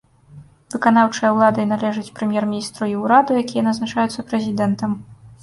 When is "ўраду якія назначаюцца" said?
3.03-4.27